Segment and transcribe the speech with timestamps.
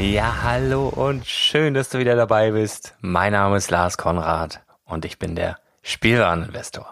[0.00, 2.94] Ja, hallo und schön, dass du wieder dabei bist.
[3.02, 6.86] Mein Name ist Lars Konrad und ich bin der Spielwareninvestor.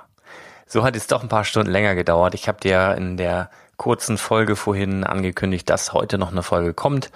[0.67, 2.35] So hat es doch ein paar Stunden länger gedauert.
[2.35, 3.49] Ich habe dir in der
[3.79, 7.11] kurzen Folge vorhin angekündigt, dass heute noch eine Folge kommt.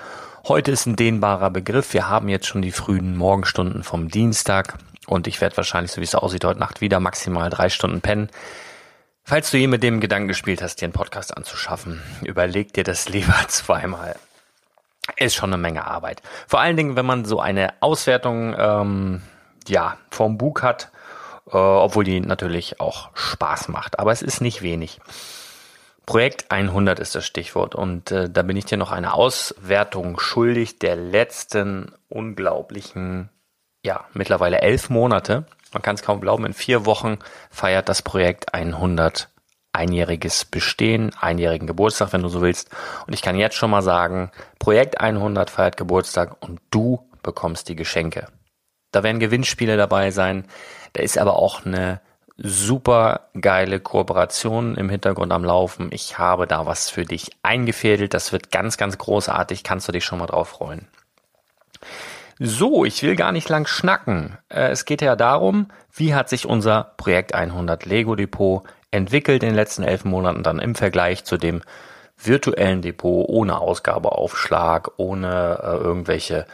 [0.48, 1.92] Heute ist ein dehnbarer Begriff.
[1.92, 6.04] Wir haben jetzt schon die frühen Morgenstunden vom Dienstag und ich werde wahrscheinlich, so wie
[6.04, 8.30] es aussieht, heute Nacht wieder maximal drei Stunden pennen.
[9.24, 13.08] Falls du je mit dem Gedanken gespielt hast, dir einen Podcast anzuschaffen, überleg dir das
[13.10, 14.16] lieber zweimal
[15.22, 16.22] ist schon eine Menge Arbeit.
[16.46, 19.22] Vor allen Dingen, wenn man so eine Auswertung ähm,
[19.68, 20.90] ja vom Bug hat,
[21.46, 23.98] äh, obwohl die natürlich auch Spaß macht.
[23.98, 25.00] Aber es ist nicht wenig.
[26.06, 30.78] Projekt 100 ist das Stichwort und äh, da bin ich dir noch eine Auswertung schuldig
[30.78, 33.30] der letzten unglaublichen,
[33.84, 35.46] ja, mittlerweile elf Monate.
[35.72, 37.18] Man kann es kaum glauben, in vier Wochen
[37.50, 39.28] feiert das Projekt 100
[39.72, 42.70] einjähriges Bestehen, einjährigen Geburtstag, wenn du so willst.
[43.06, 47.76] Und ich kann jetzt schon mal sagen, Projekt 100 feiert Geburtstag und du bekommst die
[47.76, 48.26] Geschenke.
[48.90, 50.44] Da werden Gewinnspiele dabei sein.
[50.92, 52.00] Da ist aber auch eine
[52.36, 55.88] super geile Kooperation im Hintergrund am Laufen.
[55.92, 58.14] Ich habe da was für dich eingefädelt.
[58.14, 59.64] Das wird ganz, ganz großartig.
[59.64, 60.88] Kannst du dich schon mal drauf freuen.
[62.38, 64.38] So, ich will gar nicht lang schnacken.
[64.48, 69.50] Äh, es geht ja darum, wie hat sich unser Projekt 100 Lego Depot entwickelt in
[69.50, 71.62] den letzten elf Monaten dann im Vergleich zu dem
[72.16, 76.46] virtuellen Depot ohne Ausgabeaufschlag, ohne äh, irgendwelche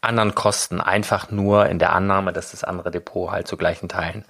[0.00, 4.24] anderen Kosten, einfach nur in der Annahme, dass das andere Depot halt zu gleichen Teilen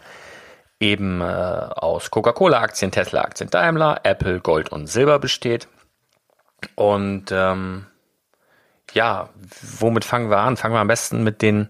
[0.81, 5.69] eben äh, aus Coca-Cola-Aktien, Tesla-Aktien, Daimler, Apple, Gold und Silber besteht.
[6.75, 7.87] Und ähm,
[8.93, 9.29] ja,
[9.79, 10.57] womit fangen wir an?
[10.57, 11.69] Fangen wir am besten mit den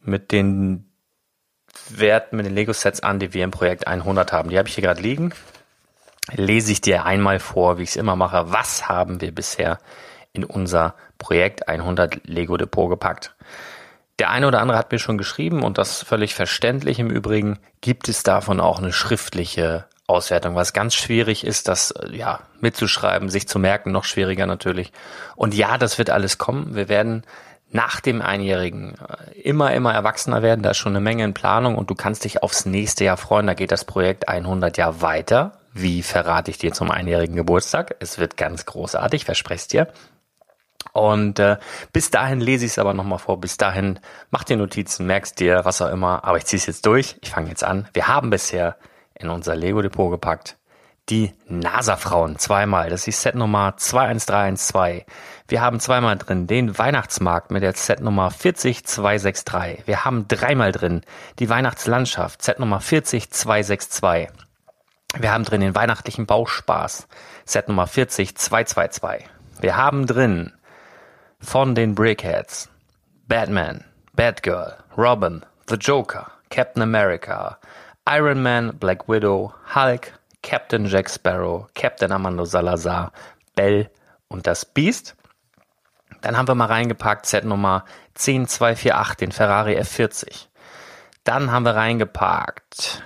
[0.00, 0.90] mit den
[1.88, 4.50] Werten, mit den Lego-Sets an, die wir im Projekt 100 haben.
[4.50, 5.32] Die habe ich hier gerade liegen.
[6.32, 8.50] Lese ich dir einmal vor, wie ich es immer mache.
[8.50, 9.78] Was haben wir bisher
[10.32, 13.34] in unser Projekt 100 Lego Depot gepackt?
[14.18, 18.08] Der eine oder andere hat mir schon geschrieben und das völlig verständlich im Übrigen, gibt
[18.08, 23.58] es davon auch eine schriftliche Auswertung, was ganz schwierig ist, das ja mitzuschreiben, sich zu
[23.58, 24.92] merken, noch schwieriger natürlich.
[25.34, 26.74] Und ja, das wird alles kommen.
[26.74, 27.24] Wir werden
[27.74, 30.62] nach dem Einjährigen äh, immer, immer erwachsener werden.
[30.62, 33.48] Da ist schon eine Menge in Planung und du kannst dich aufs nächste Jahr freuen.
[33.48, 35.58] Da geht das Projekt 100 Jahr weiter.
[35.72, 37.96] Wie verrate ich dir zum einjährigen Geburtstag?
[37.98, 39.88] Es wird ganz großartig, verspreche dir.
[40.92, 41.56] Und äh,
[41.92, 43.40] bis dahin lese ich es aber nochmal vor.
[43.40, 43.98] Bis dahin
[44.30, 46.22] mach dir Notizen, merkst dir, was auch immer.
[46.22, 47.16] Aber ich ziehe es jetzt durch.
[47.22, 47.88] Ich fange jetzt an.
[47.92, 48.76] Wir haben bisher
[49.18, 50.56] in unser Lego-Depot gepackt
[51.10, 52.88] die NASA-Frauen zweimal.
[52.88, 55.04] Das ist die Set Nummer 21312.
[55.48, 59.86] Wir haben zweimal drin den Weihnachtsmarkt mit der Set Nummer 40263.
[59.86, 61.02] Wir haben dreimal drin
[61.38, 64.30] die Weihnachtslandschaft, Set Nummer 40262.
[65.16, 67.06] Wir haben drin den weihnachtlichen Bauspaß,
[67.44, 69.28] Set Nummer 40222.
[69.60, 70.52] Wir haben drin
[71.38, 72.70] von den Brickheads
[73.28, 73.84] Batman,
[74.14, 77.58] Batgirl, Robin, The Joker, Captain America,
[78.08, 80.12] Iron Man, Black Widow, Hulk,
[80.44, 83.12] Captain Jack Sparrow, Captain Amando Salazar,
[83.56, 83.90] Bell
[84.28, 85.16] und das Beast.
[86.20, 90.46] Dann haben wir mal reingepackt Set Nummer 10248, den Ferrari F40.
[91.24, 93.02] Dann haben wir reingepackt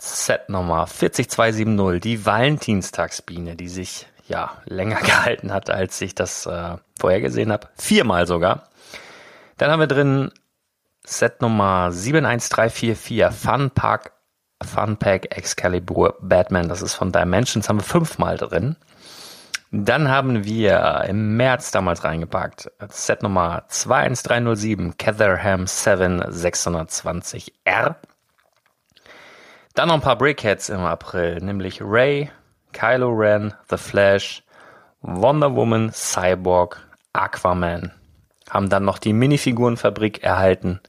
[0.00, 6.78] Set Nummer 40270, die Valentinstagsbiene, die sich ja länger gehalten hat, als ich das äh,
[6.98, 7.68] vorher gesehen habe.
[7.76, 8.68] Viermal sogar.
[9.58, 10.32] Dann haben wir drin
[11.04, 14.12] Set Nummer 71344, Fun Park
[14.64, 18.76] Fun Pack Excalibur Batman, das ist von Dimensions, haben wir fünfmal drin.
[19.70, 27.94] Dann haben wir im März damals reingepackt, Set Nummer 21307, Catherham 7 620R.
[29.74, 32.30] Dann noch ein paar Brickheads im April, nämlich Ray,
[32.72, 34.42] Kylo Ren, The Flash,
[35.00, 37.92] Wonder Woman, Cyborg, Aquaman.
[38.50, 40.80] Haben dann noch die Minifigurenfabrik erhalten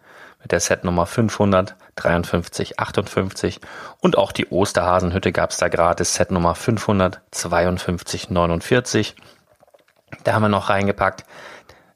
[0.43, 3.59] mit der Set Nummer 553, 58
[4.01, 9.15] und auch die Osterhasenhütte gab es da gratis, Set Nummer 552, 49.
[10.23, 11.23] Da haben wir noch reingepackt.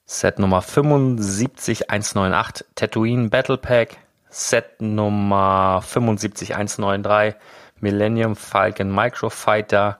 [0.05, 3.97] Set Nummer 75, 198, Tatooine Battle Pack,
[4.29, 7.35] Set Nummer 75, 193,
[7.81, 10.00] Millennium Falcon Microfighter,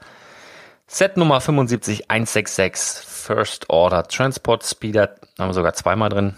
[0.88, 6.36] Set Nummer 75, 166, First Order Transport Speeder, haben wir sogar zweimal drin,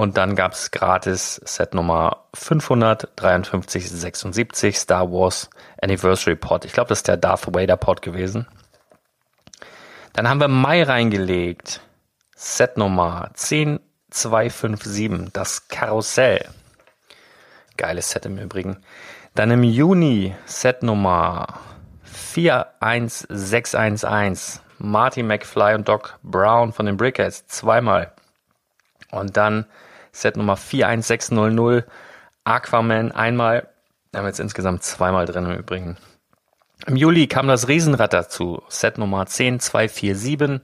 [0.00, 5.50] und dann gab es gratis Set Nummer 55376 Star Wars
[5.82, 6.64] Anniversary Pod.
[6.64, 8.46] Ich glaube, das ist der Darth Vader Pod gewesen.
[10.14, 11.82] Dann haben wir Mai reingelegt.
[12.34, 16.48] Set Nummer 10257, das Karussell.
[17.76, 18.78] Geiles Set im Übrigen.
[19.34, 21.60] Dann im Juni Set Nummer
[22.04, 28.14] 41611, Marty McFly und Doc Brown von den Brickheads, zweimal.
[29.10, 29.66] Und dann
[30.12, 31.86] Set Nummer 41600,
[32.44, 33.68] Aquaman einmal,
[34.12, 35.96] da haben wir jetzt insgesamt zweimal drin im Übrigen.
[36.86, 40.60] Im Juli kam das Riesenrad dazu, Set Nummer 10247.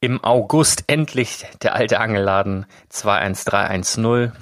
[0.00, 4.32] Im August endlich der alte Angelladen 21310.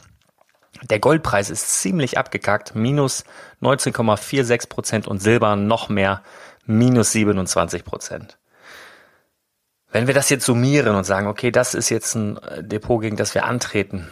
[0.90, 3.25] Der Goldpreis ist ziemlich abgekackt, minus
[3.62, 6.22] 19,46 Prozent und Silber noch mehr,
[6.66, 8.38] minus 27 Prozent.
[9.90, 13.16] Wenn wir das jetzt summieren und sagen, okay, das ist jetzt ein äh, Depot, gegen
[13.16, 14.08] das wir antreten,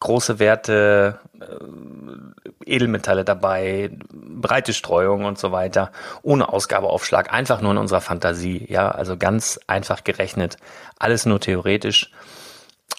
[0.00, 7.78] große Werte, äh, Edelmetalle dabei, breite Streuung und so weiter, ohne Ausgabeaufschlag, einfach nur in
[7.78, 10.56] unserer Fantasie, ja, also ganz einfach gerechnet,
[10.98, 12.12] alles nur theoretisch,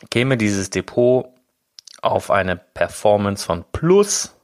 [0.09, 1.27] käme dieses Depot
[2.01, 4.35] auf eine Performance von plus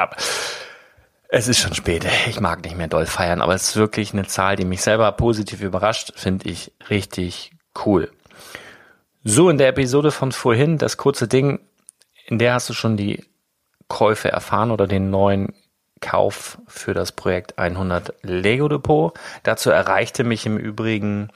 [1.28, 2.06] es ist schon spät.
[2.26, 5.12] Ich mag nicht mehr doll feiern, aber es ist wirklich eine Zahl, die mich selber
[5.12, 7.52] positiv überrascht, finde ich richtig
[7.85, 8.11] cool.
[9.25, 11.61] So, in der Episode von vorhin, das kurze Ding,
[12.26, 13.25] in der hast du schon die
[13.88, 15.54] Käufe erfahren oder den neuen
[16.00, 19.12] Kauf für das Projekt 100 Lego Depot.
[19.42, 21.28] Dazu erreichte mich im Übrigen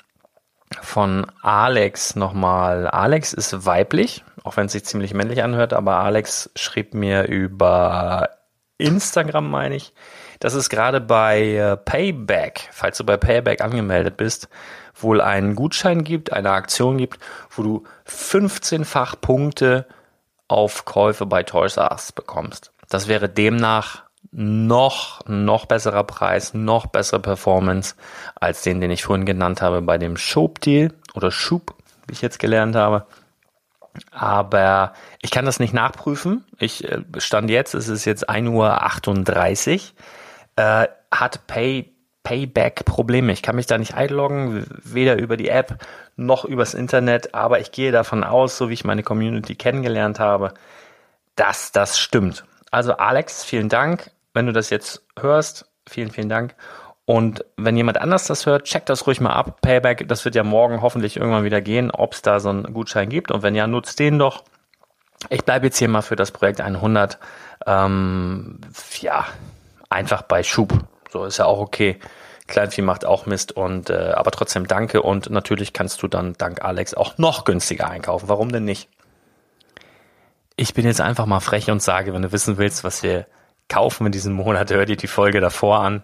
[0.81, 2.87] von Alex nochmal.
[2.87, 8.31] Alex ist weiblich, auch wenn es sich ziemlich männlich anhört, aber Alex schrieb mir über
[8.83, 9.93] Instagram, meine ich,
[10.41, 14.49] dass es gerade bei äh, Payback, falls du bei Payback angemeldet bist,
[14.95, 17.19] wohl einen Gutschein gibt, eine Aktion gibt,
[17.51, 19.87] wo du 15-fach Punkte
[20.49, 22.73] auf Käufe bei Toys R Us bekommst.
[22.89, 27.95] Das wäre demnach noch, noch besserer Preis, noch bessere Performance
[28.35, 31.75] als den, den ich vorhin genannt habe bei dem Schub-Deal oder Schub,
[32.07, 33.07] wie ich jetzt gelernt habe.
[34.11, 36.45] Aber ich kann das nicht nachprüfen.
[36.59, 38.51] Ich äh, stand jetzt, es ist jetzt 1.38
[39.75, 39.81] Uhr,
[40.57, 43.33] äh, hat Pay, Payback Probleme.
[43.33, 45.85] Ich kann mich da nicht einloggen, weder über die App
[46.17, 50.55] noch übers Internet, aber ich gehe davon aus, so wie ich meine Community kennengelernt habe,
[51.37, 52.45] dass das stimmt.
[52.71, 54.11] Also Alex, vielen Dank.
[54.35, 56.55] Wenn du das jetzt hörst, vielen, vielen Dank.
[57.05, 59.61] Und wenn jemand anders das hört, checkt das ruhig mal ab.
[59.61, 63.09] Payback, das wird ja morgen hoffentlich irgendwann wieder gehen, ob es da so einen Gutschein
[63.09, 63.31] gibt.
[63.31, 64.45] Und wenn ja, nutzt den doch.
[65.29, 67.19] Ich bleibe jetzt hier mal für das Projekt 100.
[67.67, 68.61] Ähm,
[69.01, 69.27] ja,
[69.89, 70.73] einfach bei Schub.
[71.11, 71.99] So ist ja auch okay.
[72.47, 76.63] Kleinvieh macht auch Mist und äh, aber trotzdem danke und natürlich kannst du dann dank
[76.63, 78.29] Alex auch noch günstiger einkaufen.
[78.29, 78.89] Warum denn nicht?
[80.57, 83.27] Ich bin jetzt einfach mal frech und sage, wenn du wissen willst, was wir
[83.69, 86.03] kaufen in diesem Monat, hör dir die Folge davor an,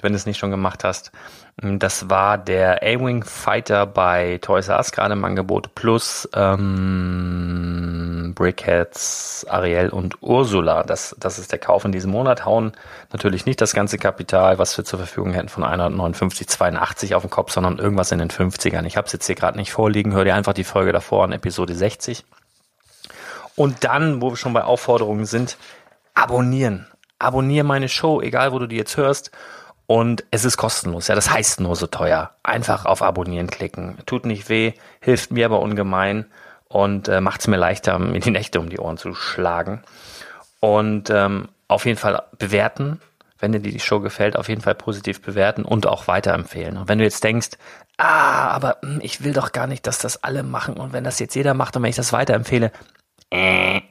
[0.00, 1.12] wenn du es nicht schon gemacht hast.
[1.56, 9.46] Das war der A-Wing Fighter bei Toys R Us gerade im Angebot plus ähm, Brickheads,
[9.48, 10.82] Ariel und Ursula.
[10.82, 12.44] Das, das ist der Kauf in diesem Monat.
[12.44, 12.72] Hauen
[13.12, 17.52] natürlich nicht das ganze Kapital, was wir zur Verfügung hätten von 159,82 auf den Kopf,
[17.52, 18.84] sondern irgendwas in den 50ern.
[18.84, 20.12] Ich habe es jetzt hier gerade nicht vorliegen.
[20.12, 22.24] Hör dir einfach die Folge davor an, Episode 60.
[23.54, 25.56] Und dann, wo wir schon bei Aufforderungen sind,
[26.14, 26.88] abonnieren
[27.24, 29.30] abonniere meine Show, egal wo du die jetzt hörst.
[29.86, 31.08] Und es ist kostenlos.
[31.08, 32.30] Ja, das heißt nur so teuer.
[32.42, 33.98] Einfach auf Abonnieren klicken.
[34.06, 36.26] Tut nicht weh, hilft mir aber ungemein
[36.68, 39.82] und äh, macht es mir leichter, mir die Nächte um die Ohren zu schlagen.
[40.60, 43.00] Und ähm, auf jeden Fall bewerten,
[43.38, 46.78] wenn dir die Show gefällt, auf jeden Fall positiv bewerten und auch weiterempfehlen.
[46.78, 47.50] Und wenn du jetzt denkst,
[47.98, 51.18] ah, aber hm, ich will doch gar nicht, dass das alle machen und wenn das
[51.18, 52.72] jetzt jeder macht und wenn ich das weiterempfehle,
[53.30, 53.82] äh,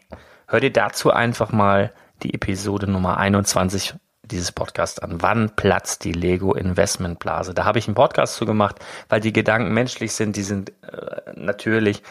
[0.48, 5.22] hör dir dazu einfach mal die Episode Nummer 21 dieses Podcast an.
[5.22, 7.54] Wann platzt die Lego Investmentblase?
[7.54, 8.78] Da habe ich einen Podcast zu gemacht,
[9.10, 12.02] weil die Gedanken menschlich sind, die sind äh, natürlich,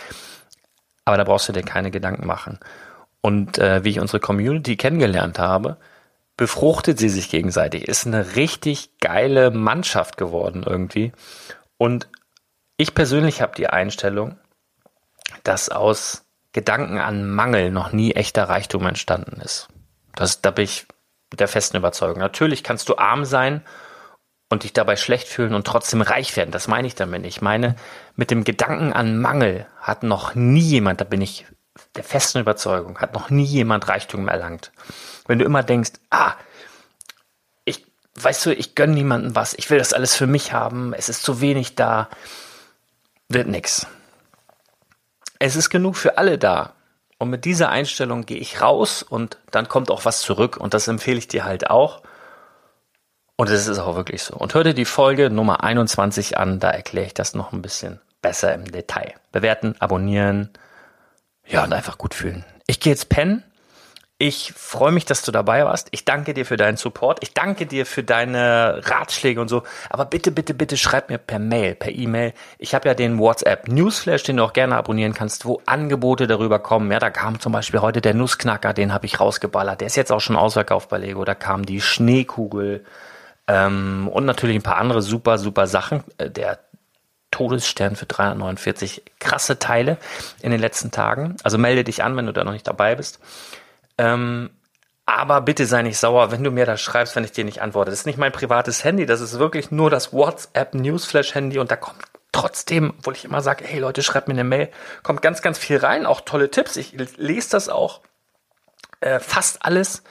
[1.04, 2.58] aber da brauchst du dir keine Gedanken machen.
[3.20, 5.78] Und äh, wie ich unsere Community kennengelernt habe,
[6.36, 7.86] befruchtet sie sich gegenseitig.
[7.88, 11.12] Ist eine richtig geile Mannschaft geworden irgendwie.
[11.78, 12.08] Und
[12.76, 14.36] ich persönlich habe die Einstellung,
[15.44, 19.68] dass aus Gedanken an Mangel noch nie echter Reichtum entstanden ist.
[20.14, 20.86] Das, da bin ich
[21.40, 22.18] der festen Überzeugung.
[22.18, 23.62] Natürlich kannst du arm sein
[24.48, 26.50] und dich dabei schlecht fühlen und trotzdem reich werden.
[26.50, 27.24] Das meine ich damit.
[27.24, 27.76] Ich meine,
[28.16, 31.46] mit dem Gedanken an Mangel hat noch nie jemand, da bin ich
[31.94, 34.72] der festen Überzeugung, hat noch nie jemand Reichtum erlangt.
[35.26, 36.34] Wenn du immer denkst, ah,
[37.64, 37.86] ich,
[38.16, 41.22] weißt du, ich gönne niemandem was, ich will das alles für mich haben, es ist
[41.22, 42.10] zu wenig da,
[43.28, 43.86] wird nix.
[45.38, 46.74] Es ist genug für alle da.
[47.22, 50.88] Und mit dieser Einstellung gehe ich raus und dann kommt auch was zurück und das
[50.88, 52.02] empfehle ich dir halt auch.
[53.36, 54.34] Und es ist auch wirklich so.
[54.34, 58.00] Und hör dir die Folge Nummer 21 an, da erkläre ich das noch ein bisschen
[58.22, 59.14] besser im Detail.
[59.30, 60.50] Bewerten, abonnieren,
[61.46, 62.44] ja, und einfach gut fühlen.
[62.66, 63.44] Ich gehe jetzt pennen.
[64.24, 65.88] Ich freue mich, dass du dabei warst.
[65.90, 67.18] Ich danke dir für deinen Support.
[67.24, 69.64] Ich danke dir für deine Ratschläge und so.
[69.90, 72.32] Aber bitte, bitte, bitte schreib mir per Mail, per E-Mail.
[72.58, 76.60] Ich habe ja den WhatsApp Newsflash, den du auch gerne abonnieren kannst, wo Angebote darüber
[76.60, 76.92] kommen.
[76.92, 79.80] Ja, da kam zum Beispiel heute der Nussknacker, den habe ich rausgeballert.
[79.80, 81.24] Der ist jetzt auch schon ausverkauft bei Lego.
[81.24, 82.84] Da kam die Schneekugel
[83.48, 86.04] ähm, und natürlich ein paar andere super, super Sachen.
[86.18, 86.60] Äh, der
[87.32, 89.96] Todesstern für 349 krasse Teile
[90.42, 91.38] in den letzten Tagen.
[91.42, 93.18] Also melde dich an, wenn du da noch nicht dabei bist.
[93.98, 94.50] Ähm,
[95.04, 97.90] aber bitte sei nicht sauer, wenn du mir das schreibst, wenn ich dir nicht antworte.
[97.90, 101.70] Das ist nicht mein privates Handy, das ist wirklich nur das WhatsApp Newsflash Handy und
[101.70, 101.98] da kommt
[102.30, 104.70] trotzdem, obwohl ich immer sage, hey Leute, schreibt mir eine Mail,
[105.02, 106.76] kommt ganz, ganz viel rein, auch tolle Tipps.
[106.76, 108.00] Ich lese das auch
[109.00, 110.02] äh, fast alles.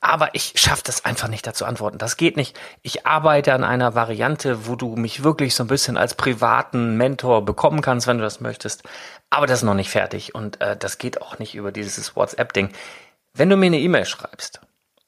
[0.00, 1.98] Aber ich schaffe das einfach nicht dazu antworten.
[1.98, 2.56] Das geht nicht.
[2.82, 7.44] Ich arbeite an einer Variante, wo du mich wirklich so ein bisschen als privaten Mentor
[7.44, 8.84] bekommen kannst, wenn du das möchtest.
[9.28, 12.70] Aber das ist noch nicht fertig und äh, das geht auch nicht über dieses WhatsApp-Ding.
[13.38, 14.60] Wenn du mir eine E-Mail schreibst